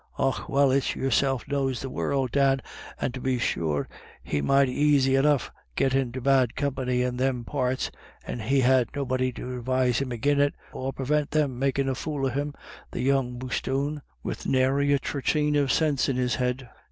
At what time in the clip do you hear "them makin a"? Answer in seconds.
11.29-11.93